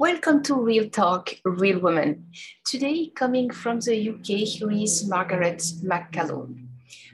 [0.00, 2.32] Welcome to Real Talk, Real Women.
[2.64, 6.68] Today, coming from the UK, here is Margaret McCallum.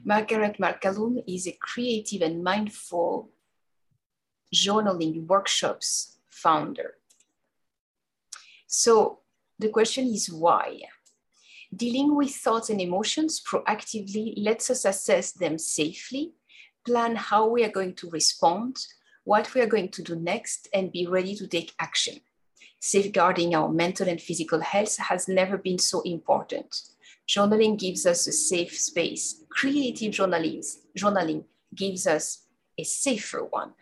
[0.05, 3.30] Margaret McCallum is a creative and mindful
[4.54, 6.95] journaling workshops founder.
[8.69, 9.19] So
[9.59, 10.83] the question is why?
[11.75, 16.34] Dealing with thoughts and emotions proactively lets us assess them safely,
[16.84, 18.77] plan how we are going to respond,
[19.25, 22.21] what we are going to do next, and be ready to take action
[22.80, 26.83] safeguarding our mental and physical health has never been so important.
[27.29, 29.43] Journaling gives us a safe space.
[29.51, 30.65] Creative journaling,
[30.97, 31.45] journaling
[31.75, 32.47] gives us
[32.79, 33.73] a safer one.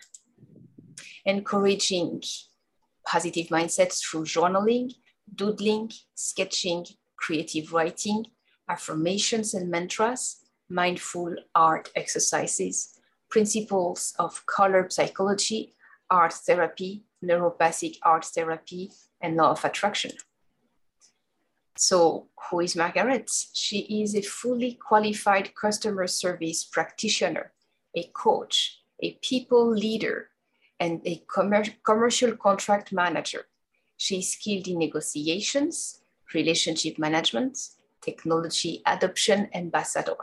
[1.27, 2.23] Encouraging
[3.07, 4.95] positive mindsets through journaling,
[5.35, 6.87] doodling, sketching,
[7.17, 8.27] creative writing,
[8.69, 12.99] affirmations and mantras, mindful art exercises,
[13.31, 15.75] principles of color psychology,
[16.11, 20.13] art therapy, neurographic art therapy, and law of attraction.
[21.77, 23.31] So, who is Margaret?
[23.53, 27.53] She is a fully qualified customer service practitioner,
[27.97, 30.29] a coach, a people leader,
[30.79, 33.47] and a commer- commercial contract manager.
[33.97, 36.01] She is skilled in negotiations,
[36.33, 37.59] relationship management,
[38.01, 40.17] technology adoption ambassador.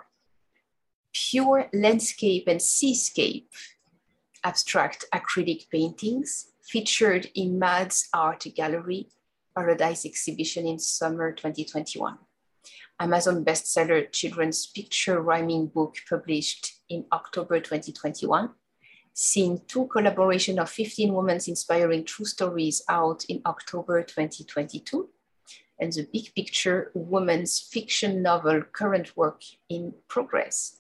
[1.13, 3.49] Pure landscape and seascape,
[4.43, 9.09] abstract acrylic paintings, featured in MAD's Art Gallery
[9.55, 12.17] Paradise exhibition in summer 2021.
[12.99, 18.51] Amazon bestseller children's picture rhyming book published in October 2021.
[19.13, 25.09] Seeing two collaboration of 15 women's inspiring true stories out in October 2022.
[25.79, 30.77] And the big picture women's fiction novel current work in progress.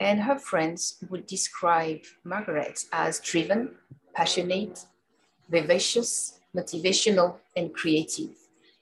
[0.00, 3.74] And her friends would describe Margaret as driven,
[4.14, 4.86] passionate,
[5.48, 8.30] vivacious, motivational, and creative.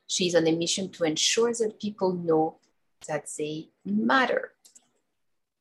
[0.07, 2.57] She's on a mission to ensure that people know
[3.09, 4.53] that they matter.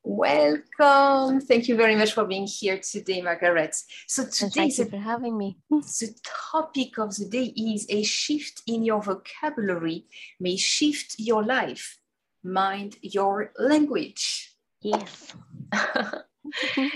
[0.08, 1.40] Welcome.
[1.40, 3.74] Thank you very much for being here today, Margaret.
[4.06, 5.58] So today, thank you for having me.
[5.68, 6.14] The
[6.52, 10.06] topic of the day is a shift in your vocabulary
[10.38, 11.98] may shift your life.
[12.44, 14.54] Mind your language.
[14.80, 15.34] Yes.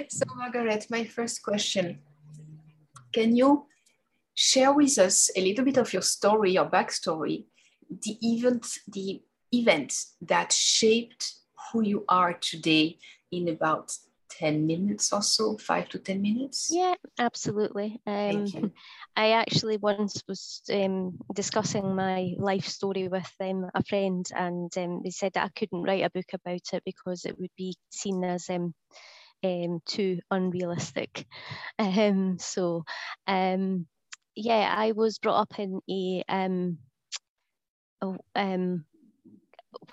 [0.09, 1.99] so, Margaret, my first question:
[3.13, 3.67] Can you
[4.35, 7.45] share with us a little bit of your story, your backstory,
[7.89, 11.35] the event, the event that shaped
[11.73, 12.99] who you are today
[13.31, 13.93] in about
[14.31, 16.71] 10 minutes or so, five to 10 minutes?
[16.73, 18.01] Yeah, absolutely.
[18.07, 18.73] Um,
[19.17, 25.03] I actually once was um, discussing my life story with um, a friend, and um,
[25.03, 28.25] they said that I couldn't write a book about it because it would be seen
[28.25, 28.75] as um,
[29.45, 31.27] um, too unrealistic.
[31.79, 32.85] Um, so,
[33.27, 33.87] um,
[34.41, 36.79] yeah, I was brought up in a um,
[38.35, 38.85] um,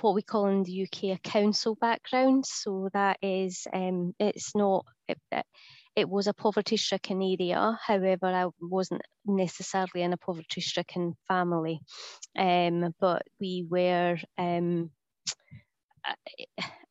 [0.02, 2.46] what we call in the UK a council background.
[2.46, 5.18] So that is, um, it's not, it,
[5.96, 7.78] it was a poverty stricken area.
[7.86, 11.82] However, I wasn't necessarily in a poverty stricken family.
[12.38, 14.92] Um, but we were, um,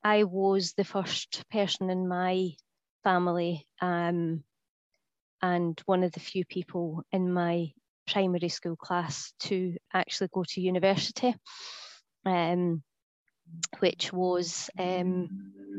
[0.05, 2.51] I was the first person in my
[3.03, 4.45] family um,
[5.43, 7.73] and one of the few people in my
[8.07, 11.35] primary school class to actually go to university,
[12.25, 12.83] um,
[13.81, 15.29] which was, um,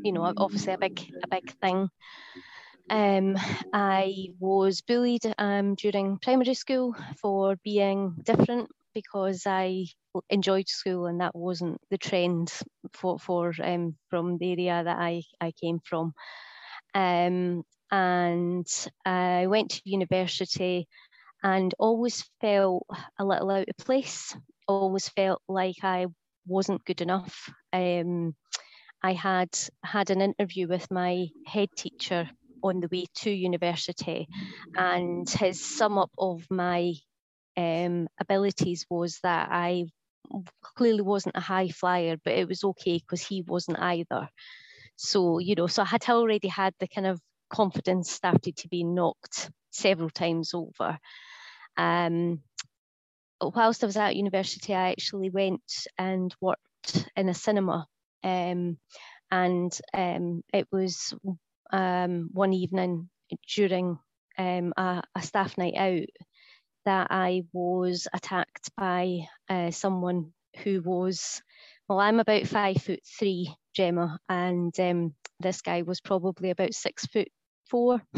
[0.04, 1.90] you know, obviously a big a big thing.
[2.90, 3.38] Um,
[3.74, 9.86] I was bullied um, during primary school for being different because I
[10.30, 12.52] enjoyed school and that wasn't the trend
[12.94, 16.14] for, for um, from the area that I, I came from.
[16.96, 18.68] Um, and
[19.06, 20.88] I went to university
[21.44, 22.86] and always felt
[23.20, 24.36] a little out of place,
[24.68, 26.08] always felt like I
[26.46, 27.50] wasn't good enough.
[27.72, 28.36] Um,
[29.04, 29.50] I had
[29.84, 32.30] had an interview with my head teacher
[32.64, 34.28] on the way to university,
[34.76, 36.94] and his sum up of my
[37.56, 39.86] um, abilities was that I
[40.76, 44.28] clearly wasn't a high flyer, but it was okay because he wasn't either.
[44.96, 48.84] So, you know, so I had already had the kind of confidence started to be
[48.84, 50.98] knocked several times over.
[51.78, 52.42] Um,
[53.42, 57.88] whilst I was at university, I actually went and worked in a cinema.
[58.24, 58.78] Um,
[59.30, 61.14] and um, it was
[61.72, 63.10] um, one evening
[63.56, 64.00] during
[64.38, 66.08] um, a, a, staff night out
[66.86, 70.32] that I was attacked by uh, someone
[70.64, 71.42] who was,
[71.88, 77.06] well, I'm about five foot three, Gemma, and um, this guy was probably about six
[77.08, 77.28] foot
[77.70, 78.02] four,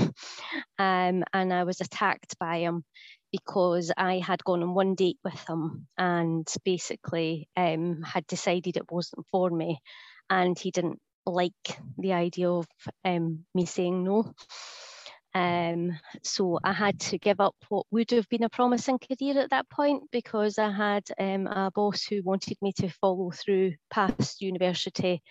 [0.77, 2.83] um, and I was attacked by him
[3.31, 8.91] because I had gone on one date with him and basically um, had decided it
[8.91, 9.79] wasn't for me,
[10.29, 12.67] and he didn't like the idea of
[13.05, 14.33] um, me saying no.
[15.35, 15.91] Um,
[16.23, 19.69] so I had to give up what would have been a promising career at that
[19.69, 25.21] point because I had um, a boss who wanted me to follow through past university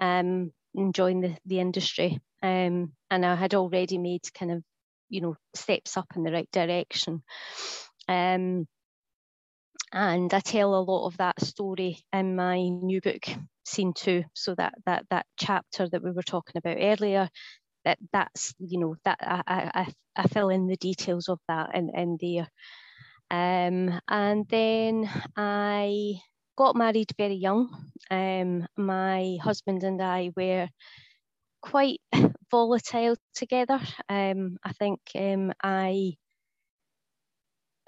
[0.00, 2.20] um, and join the, the industry.
[2.42, 4.62] Um, and I had already made kind of,
[5.08, 7.22] you know, steps up in the right direction.
[8.08, 8.66] Um,
[9.92, 13.26] and I tell a lot of that story in my new book,
[13.64, 14.24] Scene Two.
[14.34, 17.28] So that that that chapter that we were talking about earlier,
[17.84, 21.90] that that's you know that I, I, I fill in the details of that in,
[21.94, 22.48] in there.
[23.30, 26.14] Um, and then I
[26.56, 27.90] got married very young.
[28.10, 30.68] Um, my husband and I were
[31.60, 32.00] quite
[32.50, 33.80] volatile together.
[34.08, 36.16] Um, I think um, I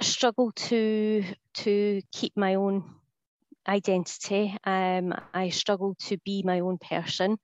[0.00, 1.24] struggled to
[1.54, 2.94] to keep my own
[3.66, 4.56] identity.
[4.64, 7.38] Um, I struggled to be my own person.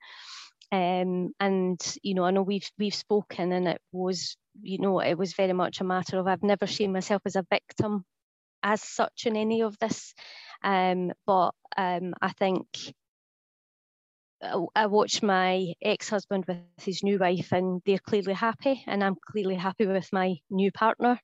[0.73, 5.19] Um, and you know, I know we've we've spoken, and it was you know it
[5.19, 8.05] was very much a matter of I've never seen myself as a victim
[8.62, 10.15] as such in any of this,
[10.62, 12.67] um, but um, I think
[14.75, 19.57] I watched my ex-husband with his new wife, and they're clearly happy, and I'm clearly
[19.57, 21.21] happy with my new partner.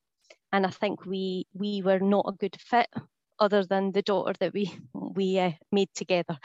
[0.53, 2.89] And I think we we were not a good fit,
[3.39, 6.39] other than the daughter that we we uh, made together.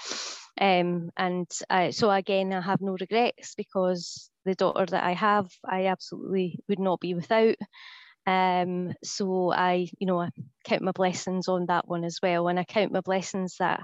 [0.60, 5.50] Um, and uh, so again, I have no regrets because the daughter that I have,
[5.66, 7.56] I absolutely would not be without.
[8.28, 10.30] Um, so I, you know, I
[10.66, 13.84] count my blessings on that one as well, and I count my blessings that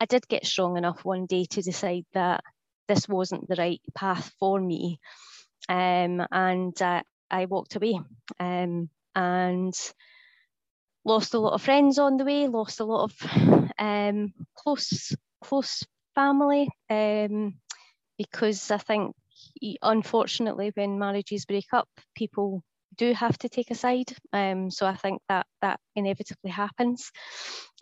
[0.00, 2.42] I did get strong enough one day to decide that
[2.88, 5.00] this wasn't the right path for me,
[5.68, 8.00] um, and uh, I walked away,
[8.40, 9.74] um, and
[11.04, 15.84] lost a lot of friends on the way, lost a lot of um, close close
[16.14, 17.54] family um,
[18.18, 19.14] because I think
[19.82, 22.62] unfortunately when marriages break up people
[22.98, 27.10] do have to take a side um, so I think that that inevitably happens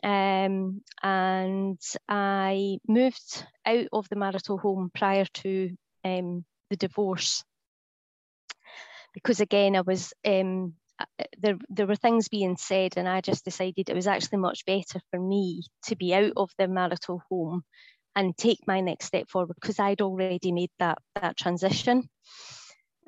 [0.04, 5.70] um, and I moved out of the marital home prior to
[6.04, 7.42] um, the divorce
[9.14, 10.74] because again I was um,
[11.38, 15.00] there, there were things being said and I just decided it was actually much better
[15.10, 17.64] for me to be out of the marital home
[18.14, 22.08] and take my next step forward because I'd already made that that transition.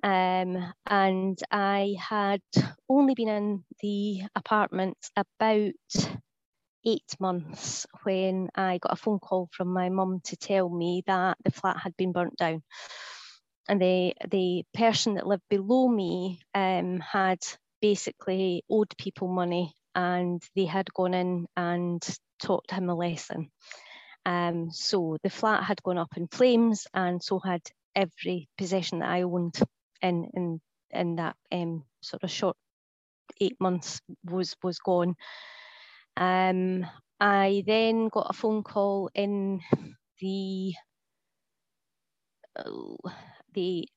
[0.02, 2.42] Um, and I had
[2.88, 5.72] only been in the apartment about
[6.86, 11.36] eight months when I got a phone call from my mum to tell me that
[11.44, 12.62] the flat had been burnt down.
[13.68, 17.40] And the, the person that lived below me um, had
[17.82, 22.02] basically owed people money and they had gone in and
[22.40, 23.50] taught him a lesson.
[24.24, 27.62] Um, so the flat had gone up in flames, and so had
[27.94, 29.58] every possession that I owned
[30.02, 30.60] in in
[30.90, 32.56] in that um, sort of short
[33.40, 35.14] eight months was was gone.
[36.16, 36.86] Um,
[37.20, 39.60] I then got a phone call in
[40.20, 40.74] the
[43.54, 43.88] the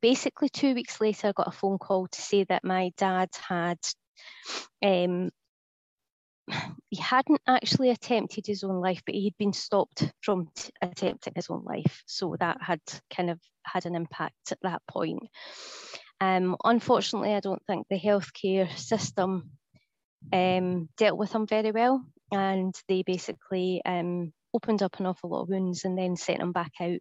[0.00, 1.28] basically two weeks later.
[1.28, 3.78] I got a phone call to say that my dad had
[4.82, 5.30] um,
[6.90, 11.48] he hadn't actually attempted his own life, but he'd been stopped from t- attempting his
[11.50, 12.02] own life.
[12.06, 12.80] So that had
[13.14, 15.22] kind of had an impact at that point.
[16.20, 19.50] Um, unfortunately, I don't think the healthcare system
[20.32, 25.42] um, dealt with him very well, and they basically um, opened up an awful lot
[25.42, 27.00] of wounds and then sent him back out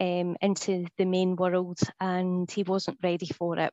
[0.00, 3.72] um, into the main world, and he wasn't ready for it.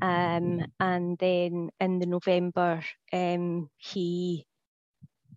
[0.00, 2.82] Um, and then in the November,
[3.12, 4.46] um, he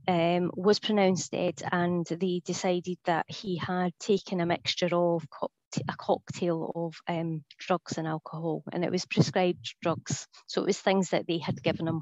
[0.08, 5.52] um, was pronounced dead, and they decided that he had taken a mixture of co-
[5.88, 10.28] a cocktail of um, drugs and alcohol, and it was prescribed drugs.
[10.48, 12.02] So it was things that they had given him.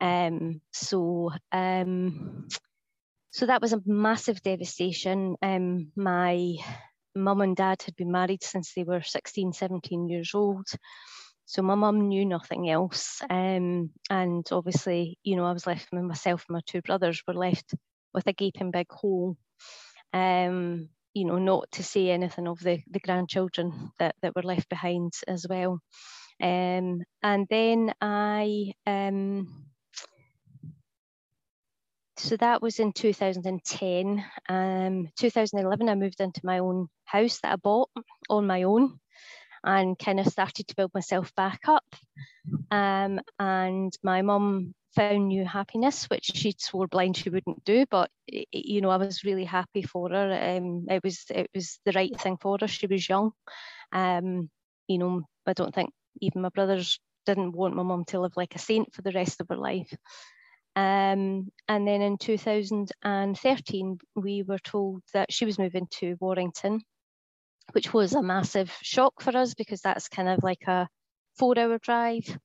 [0.00, 2.48] Um, so um,
[3.32, 5.36] so that was a massive devastation.
[5.42, 6.54] Um, my
[7.14, 10.66] mum and dad had been married since they were 16, 17 years old.
[11.50, 13.20] So my mum knew nothing else.
[13.28, 17.74] Um, and obviously, you know, I was left myself and my two brothers were left
[18.14, 19.36] with a gaping big hole.
[20.12, 24.68] Um, you know, not to say anything of the, the grandchildren that, that were left
[24.68, 25.80] behind as well.
[26.40, 29.64] Um, and then I, um,
[32.16, 34.24] so that was in 2010.
[34.48, 37.90] Um, 2011, I moved into my own house that I bought
[38.28, 39.00] on my own.
[39.64, 41.84] And kind of started to build myself back up.
[42.70, 47.84] Um, and my mum found new happiness, which she swore blind she wouldn't do.
[47.90, 50.56] But you know, I was really happy for her.
[50.56, 52.68] Um, it was it was the right thing for her.
[52.68, 53.32] She was young.
[53.92, 54.50] Um,
[54.88, 55.90] you know, I don't think
[56.20, 59.40] even my brothers didn't want my mum to live like a saint for the rest
[59.40, 59.92] of her life.
[60.76, 66.80] Um, and then in 2013, we were told that she was moving to Warrington,
[67.72, 70.88] which was a massive shock for us because that's kind of like a
[71.38, 72.38] four hour drive.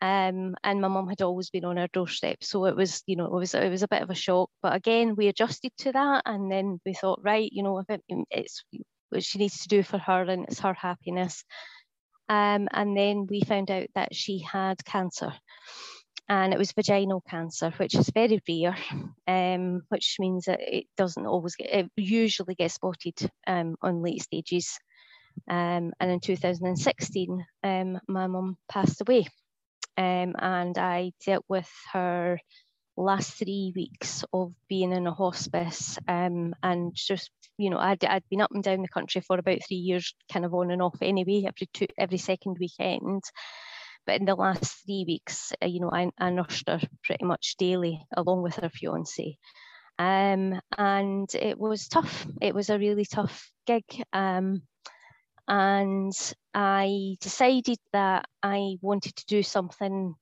[0.00, 3.26] Um, and my mum had always been on our doorstep, so it was, you know,
[3.26, 4.50] it was it was a bit of a shock.
[4.60, 8.64] But again, we adjusted to that, and then we thought, right, you know, it, it's
[9.10, 11.44] what she needs to do for her, and it's her happiness.
[12.28, 15.32] Um, and then we found out that she had cancer,
[16.28, 18.76] and it was vaginal cancer, which is very rare,
[19.26, 24.22] um, which means that it doesn't always get, it usually gets spotted um, on late
[24.22, 24.78] stages.
[25.48, 29.26] Um, and in 2016, um, my mum passed away,
[29.96, 32.38] um, and I dealt with her
[32.96, 38.28] last three weeks of being in a hospice um, and just you know I'd, I'd
[38.28, 40.98] been up and down the country for about three years kind of on and off
[41.00, 43.22] anyway every two every second weekend
[44.06, 47.56] but in the last three weeks, uh, you know, I, I nursed her pretty much
[47.58, 49.38] daily along with her fiance.
[49.98, 52.26] Um, and it was tough.
[52.40, 53.84] It was a really tough gig.
[54.12, 54.62] Um,
[55.46, 56.12] and
[56.54, 60.14] I decided that I wanted to do something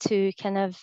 [0.00, 0.78] to kind of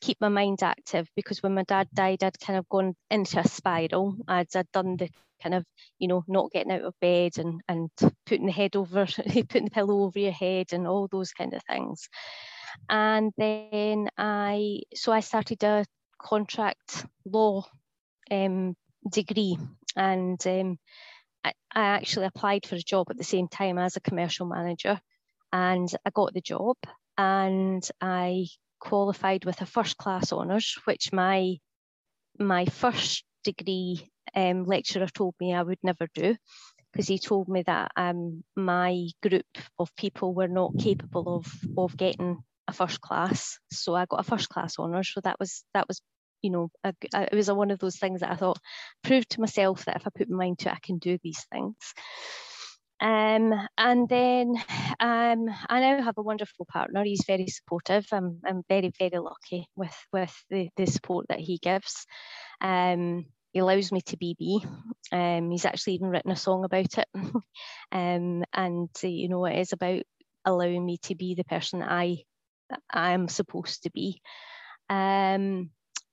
[0.00, 3.48] keep my mind active because when my dad died, I'd kind of gone into a
[3.48, 4.16] spiral.
[4.26, 5.10] I'd, I'd done the
[5.42, 5.64] kind of,
[5.98, 7.90] you know, not getting out of bed and, and
[8.26, 11.62] putting the head over, putting the pillow over your head and all those kind of
[11.64, 12.08] things.
[12.88, 15.84] And then I, so I started a
[16.20, 17.64] contract law
[18.30, 18.74] um,
[19.10, 19.58] degree
[19.96, 20.78] and um,
[21.44, 25.00] I, I actually applied for a job at the same time as a commercial manager
[25.52, 26.76] and I got the job
[27.16, 28.46] and I
[28.80, 31.56] qualified with a first class honours, which my
[32.38, 36.36] my first degree um, lecturer told me I would never do
[36.92, 39.46] because he told me that um, my group
[39.78, 43.58] of people were not capable of of getting a first class.
[43.72, 45.12] So I got a first class honours.
[45.12, 46.00] So that was that was
[46.42, 48.58] you know a, a, it was a, one of those things that I thought
[49.02, 51.44] proved to myself that if I put my mind to it, I can do these
[51.52, 51.76] things.
[53.00, 54.54] Um, and then
[55.00, 57.04] um, I now have a wonderful partner.
[57.04, 58.06] He's very supportive.
[58.12, 62.06] I'm, I'm very, very lucky with, with the, the support that he gives.
[62.60, 64.64] Um, he allows me to be me.
[65.12, 67.08] Um, he's actually even written a song about it.
[67.92, 70.02] um, and, you know, it is about
[70.44, 72.18] allowing me to be the person I
[72.90, 74.20] I am supposed to be.
[74.90, 75.70] Um,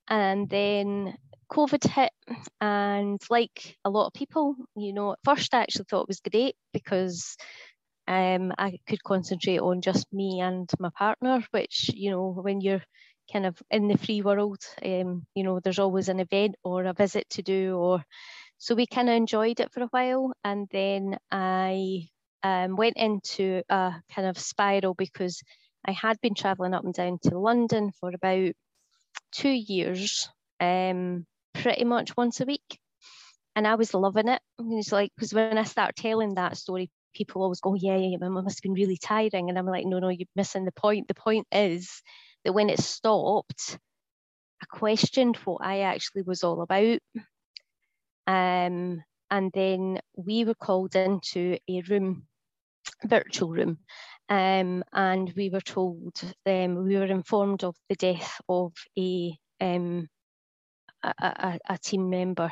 [0.07, 1.17] and then
[1.51, 2.11] COVID hit,
[2.61, 6.21] and like a lot of people, you know, at first I actually thought it was
[6.21, 7.35] great because
[8.07, 12.83] um, I could concentrate on just me and my partner, which, you know, when you're
[13.31, 16.93] kind of in the free world, um, you know, there's always an event or a
[16.93, 18.03] visit to do, or
[18.57, 20.33] so we kind of enjoyed it for a while.
[20.43, 22.07] And then I
[22.43, 25.41] um, went into a kind of spiral because
[25.87, 28.53] I had been traveling up and down to London for about
[29.31, 30.29] two years.
[30.59, 31.25] Um,
[31.55, 32.79] pretty much once a week.
[33.55, 34.41] And I was loving it.
[34.59, 38.29] It's like, because when I start telling that story, people always go, yeah, yeah, it
[38.29, 39.49] must have been really tiring.
[39.49, 41.07] And I'm like, no, no, you're missing the point.
[41.07, 42.01] The point is
[42.43, 43.79] that when it stopped,
[44.61, 46.99] I questioned what I actually was all about.
[48.27, 52.27] Um, and then we were called into a room,
[53.05, 53.79] virtual room,
[54.29, 60.07] um, and we were told, um, we were informed of the death of a um,
[61.19, 62.51] a, a, team member.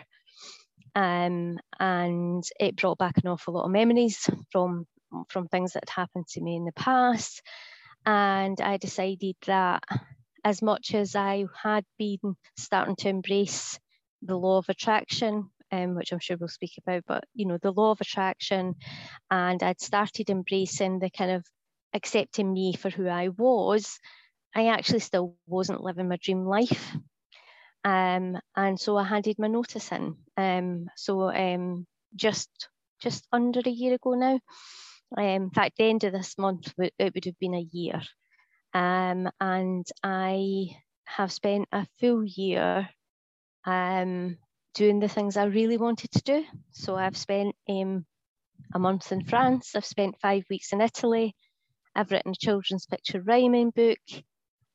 [0.95, 4.85] Um, and it brought back an awful lot of memories from
[5.29, 7.41] from things that had happened to me in the past.
[8.05, 9.83] And I decided that
[10.43, 13.79] as much as I had been starting to embrace
[14.21, 17.71] the law of attraction, um, which I'm sure we'll speak about, but you know, the
[17.71, 18.75] law of attraction,
[19.31, 21.45] and I'd started embracing the kind of
[21.93, 23.99] accepting me for who I was,
[24.55, 26.95] I actually still wasn't living my dream life.
[27.83, 30.15] Um, and so I handed my notice in.
[30.37, 31.85] Um, so um,
[32.15, 32.49] just
[33.01, 34.39] just under a year ago now.
[35.17, 38.01] Um, in fact, the end of this month it would have been a year.
[38.73, 40.67] Um, and I
[41.05, 42.89] have spent a full year
[43.65, 44.37] um,
[44.73, 46.45] doing the things I really wanted to do.
[46.71, 49.75] So I've spent a month in France.
[49.75, 51.35] I've spent five weeks in Italy.
[51.95, 53.99] I've written a children's picture rhyming book.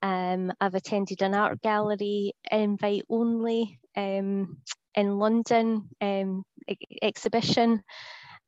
[0.02, 4.58] Um, I've attended an art gallery invite only um,
[4.94, 6.44] in London um,
[7.02, 7.82] exhibition.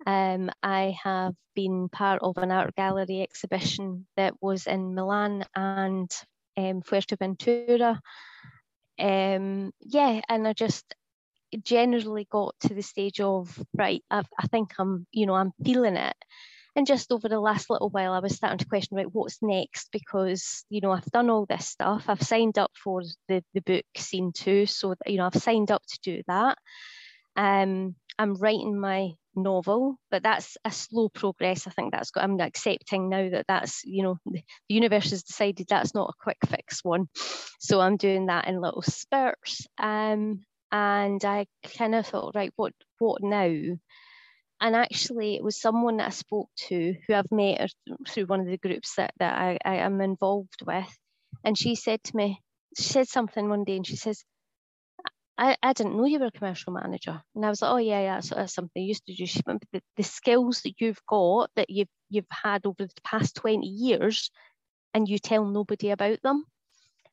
[0.06, 6.10] Um, I have been part of an art gallery exhibition that was in Milan and
[6.56, 7.98] um, Fuerteventura.
[8.98, 10.94] Um, yeah, and I just
[11.62, 14.04] generally got to the stage of right.
[14.10, 16.16] I've, I think I'm, you know, I'm feeling it.
[16.80, 19.90] And just over the last little while, I was starting to question, right, what's next?
[19.92, 22.04] Because, you know, I've done all this stuff.
[22.08, 24.64] I've signed up for the, the book scene two.
[24.64, 26.56] So, you know, I've signed up to do that.
[27.36, 31.66] Um, I'm writing my novel, but that's a slow progress.
[31.66, 35.66] I think that's got, I'm accepting now that that's, you know, the universe has decided
[35.68, 37.10] that's not a quick fix one.
[37.58, 39.66] So I'm doing that in little spurts.
[39.76, 41.44] Um, and I
[41.76, 43.54] kind of thought, right, what, what now?
[44.60, 47.70] And actually, it was someone that I spoke to who I've met
[48.08, 50.98] through one of the groups that, that I, I am involved with.
[51.44, 52.40] And she said to me,
[52.76, 54.22] she said something one day and she says,
[55.38, 57.22] I, I didn't know you were a commercial manager.
[57.34, 59.24] And I was like, oh yeah, yeah, that's, that's something I used to do.
[59.24, 63.36] She went, the, the skills that you've got that you've you've had over the past
[63.36, 64.30] 20 years
[64.92, 66.44] and you tell nobody about them.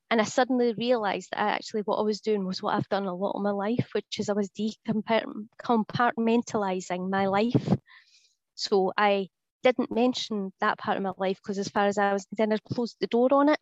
[0.10, 3.14] And I suddenly realized that actually what I was doing was what I've done a
[3.14, 7.74] lot of my life, which is I was decompartmentalizing my life.
[8.56, 9.28] So I
[9.64, 12.58] didn't mention that part of my life because as far as I was then I
[12.74, 13.60] closed the door on it.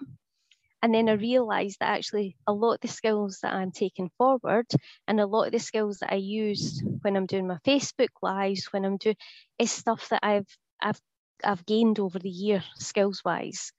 [0.84, 4.68] And then I realized that actually a lot of the skills that I'm taking forward
[5.08, 8.72] and a lot of the skills that I use when I'm doing my Facebook lives,
[8.72, 9.16] when I'm doing
[9.58, 10.46] is stuff that I've
[10.80, 11.02] I've
[11.44, 13.72] I've gained over the year skills wise.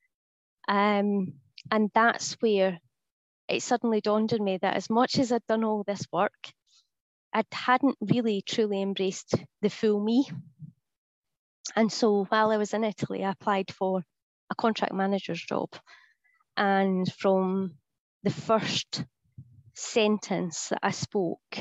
[0.66, 1.34] Um,
[1.70, 2.78] and that's where
[3.48, 6.50] it suddenly dawned on me that as much as I'd done all this work,
[7.32, 10.28] I hadn't really truly embraced the full me.
[11.74, 14.02] And so while I was in Italy, I applied for
[14.50, 15.68] a contract manager's job
[16.56, 17.74] and from
[18.22, 19.04] the first
[19.74, 21.58] sentence that I spoke,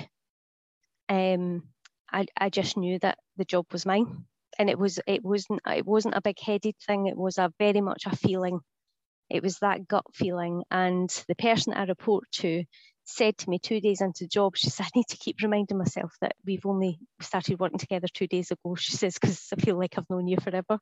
[1.09, 1.63] um,
[2.12, 4.25] I, I just knew that the job was mine.
[4.57, 7.81] And it was it wasn't it wasn't a big headed thing, it was a very
[7.81, 8.62] much a feeling.
[9.29, 10.63] It was that gut feeling.
[10.70, 12.63] And the person I report to
[13.05, 15.77] said to me two days into the job, she said, I need to keep reminding
[15.77, 18.75] myself that we've only started working together two days ago.
[18.75, 20.79] She says, because I feel like I've known you forever.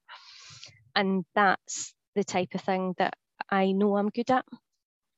[0.96, 3.16] And that's the type of thing that
[3.50, 4.46] I know I'm good at.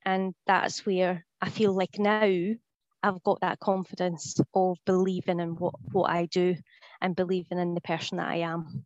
[0.06, 2.56] And that's where I feel like now
[3.04, 6.56] I've got that confidence of believing in what, what I do
[7.02, 8.86] and believing in the person that I am.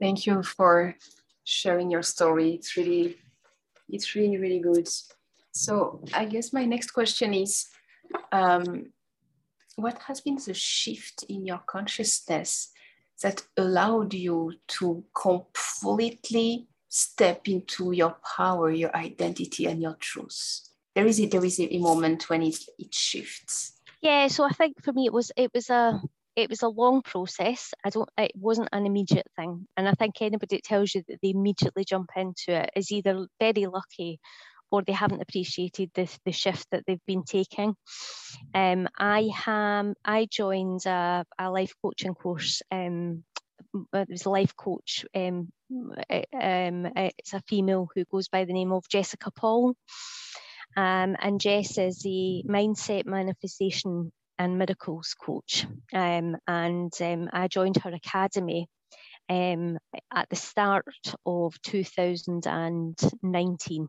[0.00, 0.96] Thank you for
[1.44, 2.54] sharing your story.
[2.54, 3.16] It's really,
[3.92, 4.88] it's really, really good.
[5.52, 7.68] So I guess my next question is,
[8.32, 8.92] um,
[9.76, 12.72] what has been the shift in your consciousness
[13.22, 20.68] that allowed you to completely step into your power, your identity, and your truth.
[20.94, 23.80] There is a, there is a moment when it, it shifts.
[24.02, 26.02] Yeah, so I think for me it was it was a
[26.36, 27.72] it was a long process.
[27.84, 29.66] I don't it wasn't an immediate thing.
[29.76, 33.26] And I think anybody that tells you that they immediately jump into it is either
[33.40, 34.20] very lucky
[34.70, 37.74] or they haven't appreciated the, the shift that they've been taking.
[38.54, 43.24] Um, I have I joined a, a life coaching course um,
[43.92, 45.04] it was a life coach.
[45.14, 49.74] Um, um, it's a female who goes by the name of Jessica Paul.
[50.76, 55.66] Um, and Jess is a mindset manifestation and miracles coach.
[55.94, 58.66] Um, and um, I joined her academy
[59.28, 59.78] um,
[60.12, 60.84] at the start
[61.24, 63.88] of 2019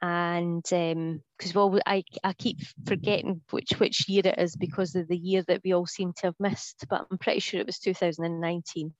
[0.00, 5.08] and because um, well I, I keep forgetting which which year it is because of
[5.08, 7.80] the year that we all seem to have missed but i'm pretty sure it was
[7.80, 8.94] 2019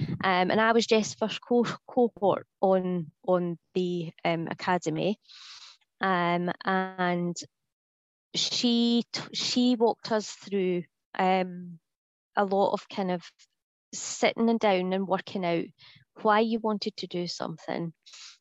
[0.00, 5.18] um, and i was Jess' first co- cohort on on the um, academy.
[6.00, 7.36] And
[8.34, 10.82] she she walked us through
[11.18, 11.78] um,
[12.36, 13.22] a lot of kind of
[13.92, 15.64] sitting and down and working out
[16.22, 17.92] why you wanted to do something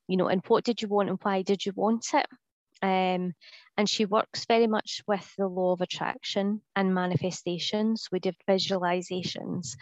[0.08, 2.26] you know, and what did you want and why did you want it?
[2.82, 3.34] Um,
[3.78, 8.08] and she works very much with the law of attraction and manifestations.
[8.12, 9.76] We did visualizations.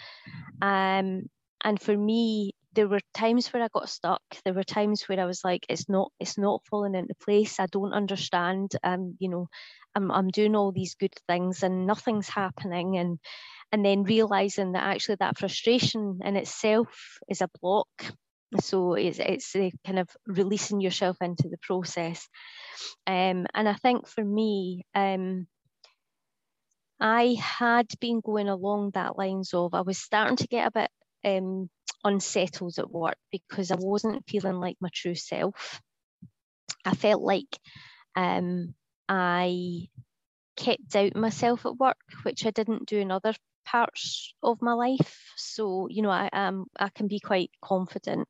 [0.61, 1.29] Um,
[1.63, 4.21] and for me, there were times where I got stuck.
[4.43, 7.59] There were times where I was like, it's not, it's not falling into place.
[7.59, 8.73] I don't understand.
[8.83, 9.47] Um, you know,
[9.95, 12.97] I'm, I'm doing all these good things and nothing's happening.
[12.97, 13.19] And
[13.71, 17.89] and then realizing that actually that frustration in itself is a block
[18.61, 22.27] so it's it's a kind of releasing yourself into the process
[23.07, 25.47] um, and i think for me um,
[26.99, 30.89] i had been going along that lines of i was starting to get a bit
[31.25, 31.69] um,
[32.03, 35.81] unsettled at work because i wasn't feeling like my true self
[36.85, 37.57] i felt like
[38.15, 38.73] um,
[39.09, 39.87] i
[40.55, 43.33] kept out myself at work which i didn't do in other
[43.65, 45.33] parts of my life.
[45.35, 48.27] So, you know, I am I can be quite confident,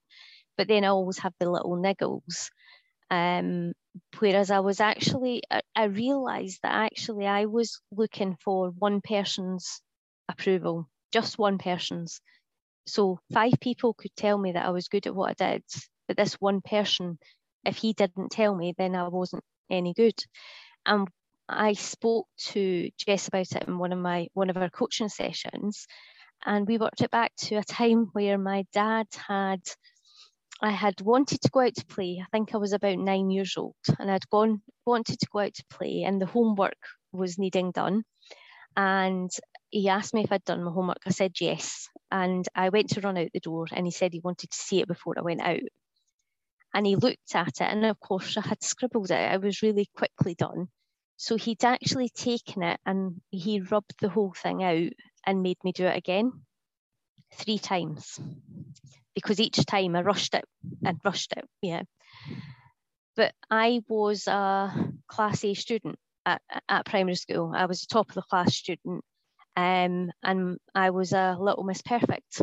[0.57, 2.49] but then I always have the little niggles.
[3.11, 3.73] Um,
[4.19, 9.81] whereas I was actually I, I realized that actually I was looking for one person's
[10.29, 12.21] approval, just one person's.
[12.85, 15.63] So five people could tell me that I was good at what I did,
[16.07, 17.17] but this one person,
[17.65, 20.17] if he didn't tell me, then I wasn't any good.
[20.85, 21.07] And
[21.47, 25.87] I spoke to Jess about it in one of my one of our coaching sessions,
[26.45, 29.61] and we worked it back to a time where my dad had
[30.61, 32.21] I had wanted to go out to play.
[32.21, 35.53] I think I was about nine years old, and I'd gone wanted to go out
[35.53, 36.77] to play, and the homework
[37.11, 38.03] was needing done.
[38.77, 39.31] And
[39.69, 40.99] he asked me if I'd done my homework.
[41.05, 44.21] I said yes, and I went to run out the door, and he said he
[44.21, 45.59] wanted to see it before I went out.
[46.73, 49.33] And he looked at it, and of course I had scribbled it.
[49.33, 50.67] It was really quickly done.
[51.17, 54.91] So he'd actually taken it and he rubbed the whole thing out
[55.25, 56.31] and made me do it again
[57.33, 58.19] three times
[59.13, 60.43] because each time I rushed it
[60.83, 61.45] and rushed it.
[61.61, 61.83] Yeah.
[63.15, 67.53] But I was a class A student at, at primary school.
[67.55, 69.03] I was a top of the class student
[69.55, 72.41] um, and I was a little miss perfect.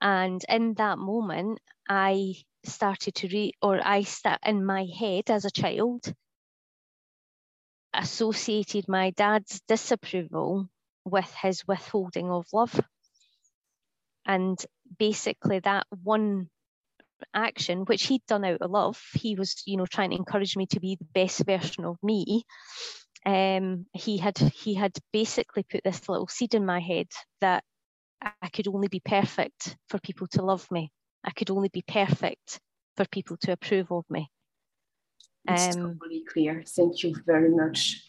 [0.00, 1.58] And in that moment,
[1.88, 2.34] I
[2.64, 6.12] started to read, or I start in my head as a child,
[7.92, 10.68] associated my dad's disapproval
[11.04, 12.80] with his withholding of love.
[14.26, 14.58] And
[14.98, 16.48] basically, that one
[17.34, 20.66] action, which he'd done out of love, he was, you know, trying to encourage me
[20.66, 22.44] to be the best version of me.
[23.26, 27.08] Um, he had he had basically put this little seed in my head
[27.40, 27.62] that
[28.22, 30.90] I could only be perfect for people to love me.
[31.24, 32.60] I could only be perfect
[32.96, 34.30] for people to approve of me.
[35.48, 36.62] It's um, totally clear.
[36.66, 38.02] Thank you very much.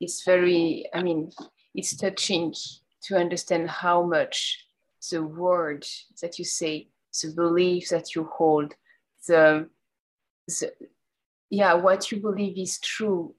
[0.00, 1.30] It's very, I mean,
[1.74, 2.54] it's touching
[3.04, 4.66] to understand how much
[5.10, 5.86] the word
[6.20, 6.88] that you say,
[7.22, 8.74] the belief that you hold,
[9.26, 9.68] the,
[10.48, 10.72] the
[11.50, 13.34] yeah, what you believe is true,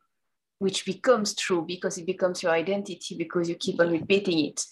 [0.64, 4.64] which becomes true because it becomes your identity because you keep on repeating it.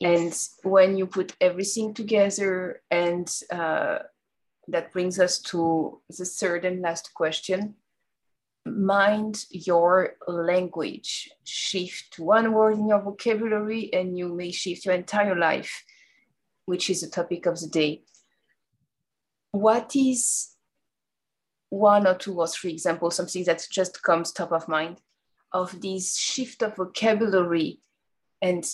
[0.00, 0.56] Yes.
[0.62, 3.98] And when you put everything together, and uh,
[4.68, 7.74] that brings us to the third and last question
[8.64, 11.28] mind your language.
[11.44, 15.84] Shift one word in your vocabulary and you may shift your entire life,
[16.64, 18.02] which is the topic of the day.
[19.52, 20.54] What is
[21.68, 25.02] one or two or three examples, something that just comes top of mind
[25.54, 27.78] of this shift of vocabulary
[28.42, 28.66] and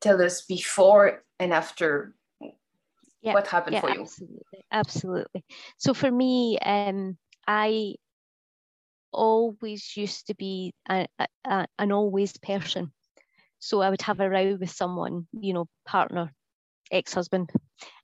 [0.00, 2.14] tell us before and after
[3.20, 4.00] yeah, what happened yeah, for you?
[4.02, 5.44] Absolutely, absolutely.
[5.78, 7.96] So for me, um, I
[9.12, 11.06] always used to be a,
[11.44, 12.92] a, an always person.
[13.58, 16.32] So I would have a row with someone, you know, partner,
[16.90, 17.50] ex husband,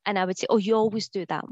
[0.06, 1.44] and I would say, Oh, you always do that.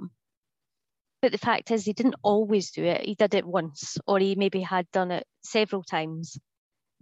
[1.22, 3.05] But the fact is, he didn't always do it.
[3.05, 6.38] He did it once, or he maybe had done it several times.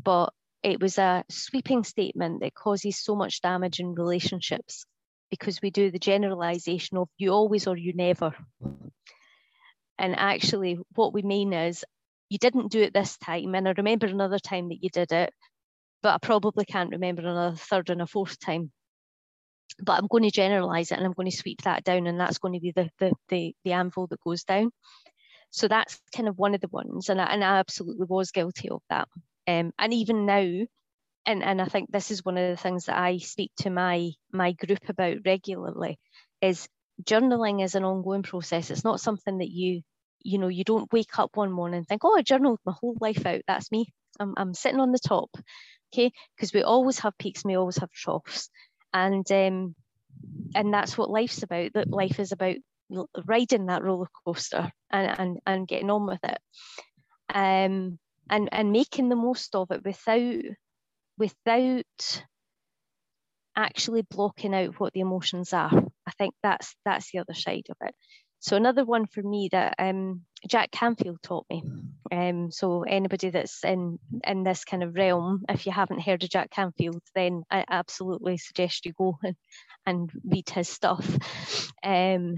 [0.05, 4.87] But it was a sweeping statement that causes so much damage in relationships
[5.31, 8.35] because we do the generalization of you always or you never.
[9.99, 11.85] And actually, what we mean is
[12.29, 15.33] you didn't do it this time, and I remember another time that you did it,
[16.03, 18.73] but I probably can't remember another third and a fourth time.
[19.81, 22.39] But I'm going to generalize it and I'm going to sweep that down, and that's
[22.39, 24.71] going to be the the the, the anvil that goes down.
[25.51, 28.71] So that's kind of one of the ones, and I, and I absolutely was guilty
[28.71, 29.09] of that.
[29.47, 30.67] Um, and even now,
[31.27, 34.13] and, and I think this is one of the things that I speak to my
[34.33, 35.99] my group about regularly,
[36.41, 36.69] is
[37.03, 38.71] journaling is an ongoing process.
[38.71, 39.83] It's not something that you
[40.25, 42.97] you know, you don't wake up one morning and think, oh, I journaled my whole
[43.01, 43.43] life out.
[43.47, 43.93] That's me.
[44.19, 45.31] I'm, I'm sitting on the top.
[45.93, 46.13] Okay.
[46.35, 48.49] Because we always have peaks we always have troughs.
[48.93, 49.75] And um,
[50.55, 51.73] and that's what life's about.
[51.75, 52.57] That life is about
[53.27, 56.39] riding that roller coaster and, and, and getting on with it.
[57.33, 57.99] Um,
[58.31, 60.43] and, and making the most of it without
[61.17, 62.25] without
[63.57, 65.73] actually blocking out what the emotions are.
[66.07, 67.95] I think that's that's the other side of it.
[68.41, 71.63] So another one for me that um, Jack Canfield taught me.
[72.13, 76.29] Um, so anybody that's in in this kind of realm, if you haven't heard of
[76.29, 79.37] Jack Canfield, then I absolutely suggest you go and,
[79.87, 81.19] and read his stuff.
[81.83, 82.35] Um,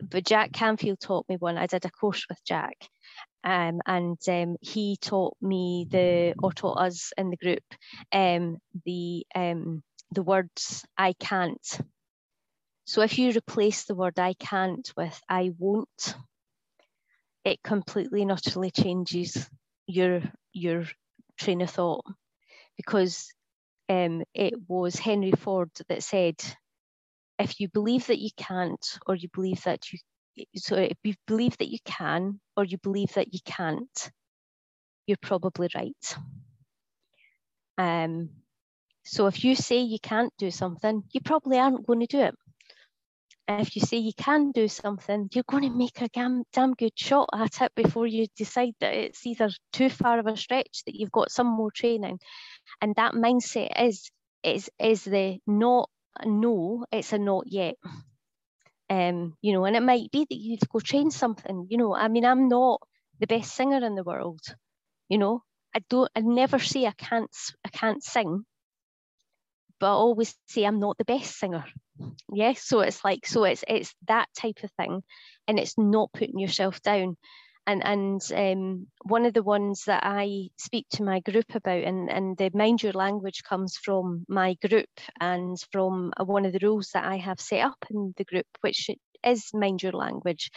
[0.00, 1.58] but Jack Canfield taught me one.
[1.58, 2.76] I did a course with Jack,
[3.46, 7.62] um, and um, he taught me the, or taught us in the group,
[8.12, 11.80] um, the um, the words "I can't."
[12.86, 16.16] So if you replace the word I can't with I won't,
[17.44, 19.48] it completely and utterly changes
[19.86, 20.84] your your
[21.38, 22.04] train of thought
[22.76, 23.32] because
[23.88, 26.34] um, it was Henry Ford that said,
[27.38, 29.98] if you believe that you can't, or you believe that you,
[30.56, 34.10] so if you believe that you can, or you believe that you can't,
[35.06, 36.16] you're probably right.
[37.78, 38.30] Um,
[39.04, 42.34] so if you say you can't do something, you probably aren't going to do it.
[43.48, 46.92] if you say you can do something, you're going to make a damn, damn good
[46.96, 50.94] shot at it before you decide that it's either too far of a stretch that
[50.94, 52.18] you've got some more training.
[52.80, 54.10] And that mindset is
[54.42, 55.88] is is the not
[56.24, 57.76] no, it's a not yet.
[58.88, 61.66] Um, you know, and it might be that you need to go train something.
[61.70, 62.80] You know, I mean, I'm not
[63.18, 64.40] the best singer in the world.
[65.08, 65.42] You know,
[65.74, 66.10] I don't.
[66.14, 67.30] I never say I can't.
[67.64, 68.44] I can't sing
[69.78, 71.64] but I always say I'm not the best singer.
[72.32, 75.02] Yeah, so it's like so it's it's that type of thing,
[75.48, 77.16] and it's not putting yourself down.
[77.66, 82.08] And and um, one of the ones that I speak to my group about, and
[82.10, 84.88] and the mind your language comes from my group
[85.20, 88.88] and from one of the rules that I have set up in the group, which
[89.24, 90.50] is mind your language,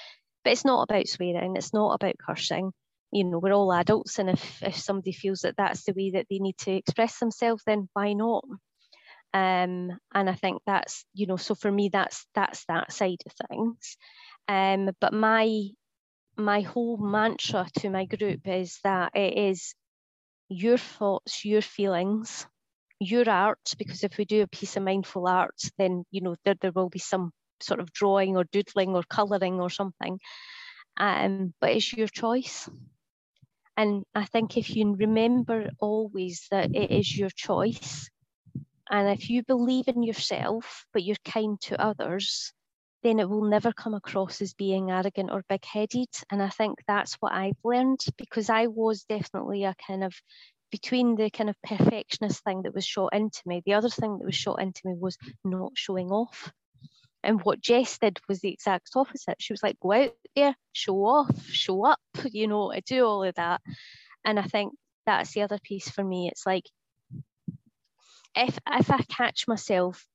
[0.43, 2.71] but it's not about swearing, it's not about cursing.
[3.11, 6.27] You know we're all adults and if, if somebody feels that that's the way that
[6.29, 8.45] they need to express themselves then why not?
[9.33, 13.47] Um, and I think that's you know so for me that's that's that side of
[13.49, 13.97] things.
[14.47, 15.69] Um, but my
[16.39, 19.75] my whole mantra to my group is that it is
[20.49, 22.47] your thoughts your feelings
[22.99, 26.55] your art because if we do a piece of mindful art then you know there,
[26.59, 30.19] there will be some sort of drawing or doodling or colouring or something.
[30.97, 32.69] Um, but it's your choice.
[33.77, 38.09] And I think if you remember always that it is your choice
[38.89, 42.51] and if you believe in yourself, but you're kind to others,
[43.03, 46.09] then it will never come across as being arrogant or big headed.
[46.31, 50.13] And I think that's what I've learned because I was definitely a kind of
[50.71, 54.25] between the kind of perfectionist thing that was shot into me, the other thing that
[54.25, 56.51] was shot into me was not showing off.
[57.23, 59.37] And what Jess did was the exact opposite.
[59.39, 61.99] She was like, go out there, show off, show up,
[62.31, 63.61] you know, I do all of that.
[64.23, 64.73] And I think
[65.05, 66.29] that's the other piece for me.
[66.31, 66.65] It's like
[68.35, 70.05] if if I catch myself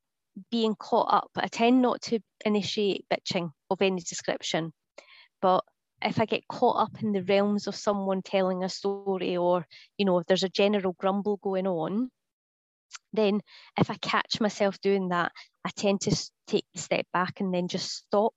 [0.50, 4.72] being caught up, I tend not to initiate bitching of any description.
[5.40, 5.64] But
[6.02, 9.66] if I get caught up in the realms of someone telling a story or,
[9.96, 12.10] you know, if there's a general grumble going on,
[13.12, 13.40] then
[13.78, 15.32] if I catch myself doing that,
[15.64, 18.34] I tend to take a step back and then just stop.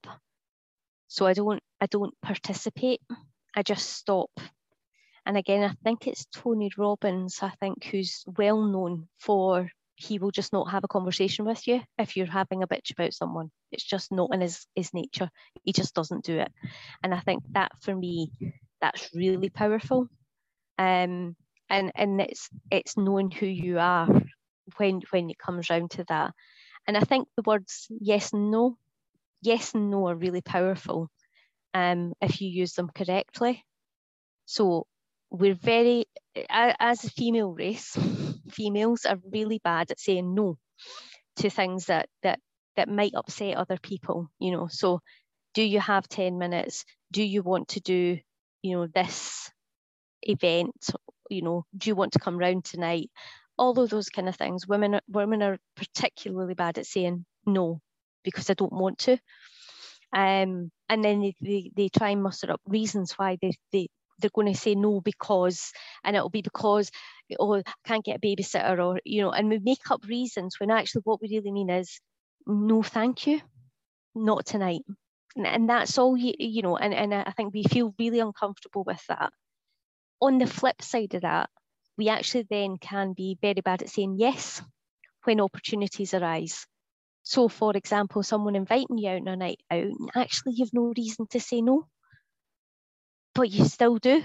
[1.08, 3.02] So I don't I don't participate.
[3.56, 4.30] I just stop
[5.28, 10.32] and again, I think it's Tony Robbins, I think, who's well known for he will
[10.32, 13.50] just not have a conversation with you if you're having a bitch about someone.
[13.72, 15.30] It's just not in his, his nature.
[15.64, 16.52] He just doesn't do it.
[17.04, 18.32] And I think that for me,
[18.80, 20.08] that's really powerful.
[20.78, 21.36] Um,
[21.70, 24.08] and and it's it's knowing who you are
[24.78, 26.32] when when it comes round to that.
[26.88, 28.78] And I think the words yes and no,
[29.42, 31.10] yes and no are really powerful
[31.74, 33.66] um, if you use them correctly.
[34.46, 34.88] So
[35.30, 36.06] we're very,
[36.50, 37.98] as a female race,
[38.52, 40.58] females are really bad at saying no
[41.38, 42.40] to things that that
[42.76, 44.30] that might upset other people.
[44.40, 45.02] You know, so
[45.54, 46.86] do you have ten minutes?
[47.12, 48.20] Do you want to do,
[48.62, 49.50] you know, this
[50.22, 50.76] event?
[51.30, 53.10] You know, do you want to come round tonight?
[53.58, 54.68] All of those kind of things.
[54.68, 57.82] Women are, women are particularly bad at saying no
[58.24, 59.18] because I don't want to.
[60.14, 63.88] Um, and then they, they, they try and muster up reasons why they, they,
[64.20, 65.72] they're going to say no because,
[66.04, 66.92] and it'll be because,
[67.40, 70.72] oh, I can't get a babysitter, or, you know, and we make up reasons when
[70.72, 72.00] actually what we really mean is,
[72.46, 73.42] no, thank you,
[74.16, 74.82] not tonight.
[75.36, 78.84] And, and that's all you, you know, and, and I think we feel really uncomfortable
[78.86, 79.32] with that.
[80.22, 81.50] On the flip side of that,
[81.98, 84.62] we actually then can be very bad at saying yes
[85.24, 86.66] when opportunities arise.
[87.24, 90.94] So, for example, someone inviting you out on a night out, and actually, you've no
[90.96, 91.86] reason to say no
[93.38, 94.24] but you still do.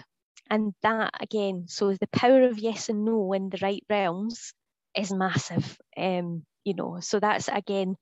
[0.51, 4.55] And that again, so the power of yes and no in the right realms
[4.97, 5.79] is massive.
[5.99, 7.97] Um, you know, so that's again,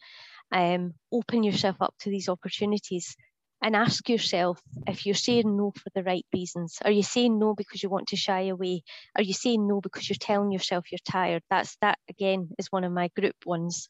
[0.53, 3.17] um, open yourself up to these opportunities
[3.63, 6.79] and ask yourself if you're saying no for the right reasons.
[6.85, 8.83] Are you saying no because you want to shy away?
[9.17, 11.43] Are you saying no because you're telling yourself you're tired?
[11.51, 13.89] That's that again is one of my group ones.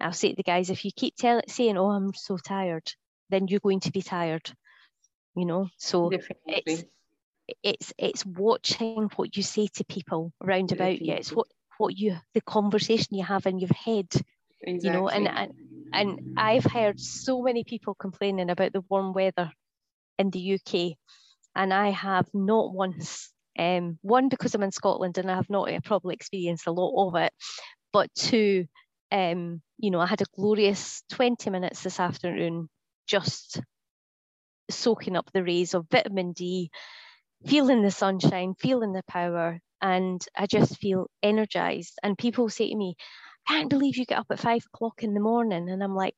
[0.00, 2.92] I'll say to the guys, if you keep tell, saying, "Oh, I'm so tired,"
[3.30, 4.50] then you're going to be tired
[5.38, 6.62] you know so Definitely.
[6.66, 6.84] it's
[7.62, 10.94] it's it's watching what you say to people around Definitely.
[10.94, 11.46] about you it's what
[11.78, 14.08] what you the conversation you have in your head
[14.62, 14.88] exactly.
[14.88, 15.52] you know and, and
[15.92, 19.52] and I've heard so many people complaining about the warm weather
[20.18, 20.96] in the UK
[21.54, 25.68] and I have not once um, one because I'm in Scotland and I have not
[25.84, 27.32] probably experienced a lot of it
[27.92, 28.66] but two,
[29.12, 32.68] um, you know, I had a glorious 20 minutes this afternoon
[33.06, 33.60] just
[34.70, 36.70] soaking up the rays of vitamin D,
[37.46, 41.98] feeling the sunshine, feeling the power, and I just feel energized.
[42.02, 42.96] And people say to me,
[43.48, 45.68] I can't believe you get up at five o'clock in the morning.
[45.68, 46.16] And I'm like,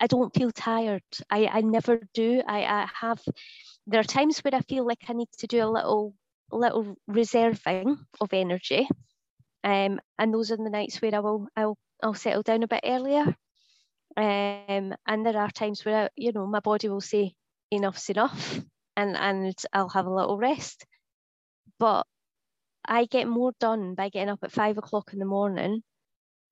[0.00, 1.02] I don't feel tired.
[1.28, 2.42] I, I never do.
[2.46, 3.20] I, I have
[3.86, 6.14] there are times where I feel like I need to do a little
[6.52, 8.88] little reserving of energy.
[9.64, 12.84] Um, and those are the nights where I will I'll I'll settle down a bit
[12.84, 13.34] earlier.
[14.18, 17.34] Um, and there are times where you know my body will say
[17.70, 18.60] enough's enough,
[18.96, 20.84] and and I'll have a little rest.
[21.78, 22.04] But
[22.84, 25.84] I get more done by getting up at five o'clock in the morning,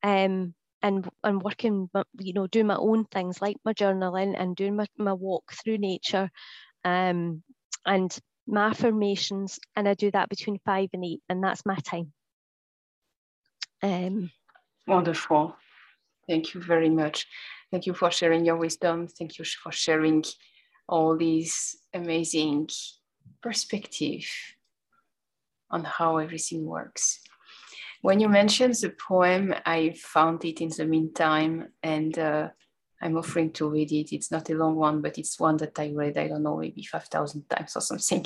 [0.05, 4.77] um, and and working, you know, doing my own things like my journaling and doing
[4.77, 6.31] my, my walk through nature,
[6.85, 7.43] um,
[7.85, 12.13] and my affirmations, and I do that between five and eight, and that's my time.
[13.83, 14.31] Um,
[14.87, 15.57] Wonderful.
[16.29, 17.27] Thank you very much.
[17.71, 19.09] Thank you for sharing your wisdom.
[19.09, 20.25] Thank you for sharing
[20.89, 22.69] all these amazing
[23.43, 24.25] perspective
[25.71, 27.21] on how everything works.
[28.03, 32.51] When you mentioned the poem, I found it in the meantime, and uh,
[33.03, 34.13] I'm offering to read it.
[34.13, 36.85] It's not a long one, but it's one that I read, I don't know, maybe
[36.85, 38.25] 5,000 times or something.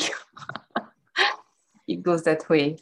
[1.88, 2.78] it goes that way.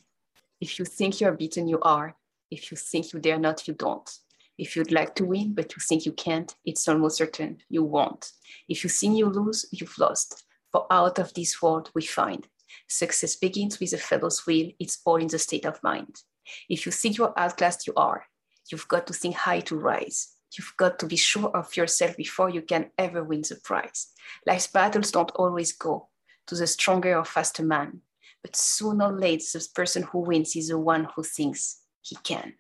[0.61, 2.17] If you think you're beaten, you are.
[2.51, 4.11] If you think you dare not, you don't.
[4.59, 8.33] If you'd like to win, but you think you can't, it's almost certain you won't.
[8.69, 10.45] If you think you lose, you've lost.
[10.73, 12.47] For out of this world we find
[12.87, 14.71] Success begins with a fellow's will.
[14.79, 16.23] It's all in the state of mind.
[16.69, 18.25] If you think you're outclassed, you are.
[18.71, 20.35] You've got to think high to rise.
[20.57, 24.09] You've got to be sure of yourself before you can ever win the prize.
[24.47, 26.09] Life's battles don't always go
[26.47, 28.01] to the stronger or faster man,
[28.43, 32.55] but sooner or later, the person who wins is the one who thinks he can.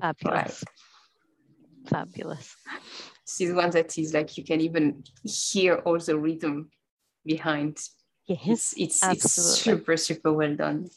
[0.00, 0.64] Fabulous.
[0.64, 1.88] Right.
[1.88, 2.56] Fabulous.
[3.24, 6.70] This is one that is like you can even hear all the rhythm
[7.24, 7.78] behind
[8.26, 10.88] Yes, it's it's, it's super super well done.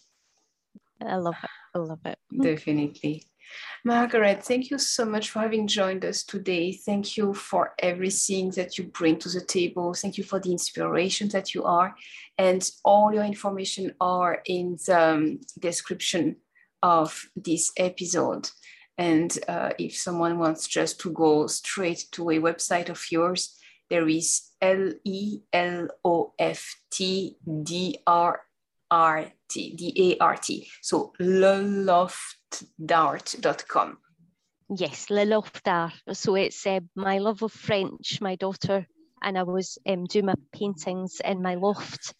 [1.01, 1.49] I love it.
[1.75, 2.17] I love it.
[2.41, 3.25] Definitely.
[3.83, 6.71] Margaret, thank you so much for having joined us today.
[6.71, 9.93] Thank you for everything that you bring to the table.
[9.93, 11.95] Thank you for the inspiration that you are.
[12.37, 16.37] And all your information are in the um, description
[16.83, 18.49] of this episode.
[18.99, 23.55] And uh, if someone wants just to go straight to a website of yours,
[23.89, 28.41] there is L E L O F T D R
[28.91, 30.67] R T, D A R T.
[30.81, 33.97] So leloftdart.com.
[34.75, 35.93] Yes, Leloftdart.
[36.13, 38.85] So it's uh, my love of French, my daughter,
[39.23, 42.15] and I was um, doing my paintings in my loft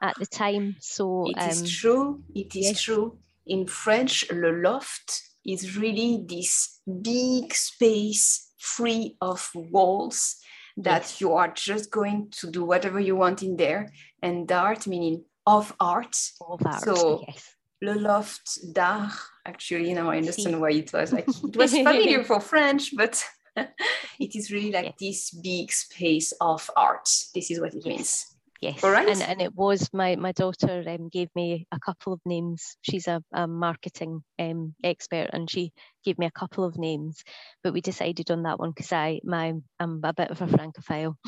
[0.00, 0.76] at the time.
[0.80, 2.22] So it um, is true.
[2.34, 2.80] It is yes.
[2.80, 3.18] true.
[3.46, 10.36] In French, le loft is really this big space free of walls
[10.76, 13.92] that you are just going to do whatever you want in there.
[14.22, 16.16] And art meaning of art.
[16.40, 17.54] Of art, so yes.
[17.82, 19.12] Le Loft d'Art,
[19.44, 23.22] actually, now I understand why it was like, it was familiar for French, but
[23.56, 24.94] it is really like yes.
[24.98, 27.08] this big space of art.
[27.34, 28.35] This is what it means.
[28.60, 29.08] Yes, right.
[29.08, 32.76] and, and it was my my daughter um, gave me a couple of names.
[32.82, 35.72] She's a, a marketing um, expert, and she
[36.04, 37.22] gave me a couple of names.
[37.62, 41.16] But we decided on that one because I my I'm a bit of a francophile.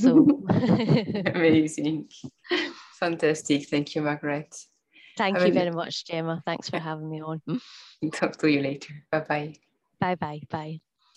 [0.00, 0.40] So
[1.26, 2.08] amazing,
[2.98, 3.68] fantastic!
[3.68, 4.56] Thank you, Margaret.
[5.18, 6.42] Thank Have you very much, Gemma.
[6.46, 7.42] Thanks for having me on.
[8.12, 9.04] Talk to you later.
[9.10, 9.54] Bye bye.
[10.00, 10.40] Bye bye.
[10.50, 10.80] Bye.